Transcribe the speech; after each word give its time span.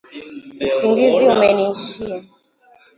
Usingizi 0.65 1.23
umeniishia 1.33 2.17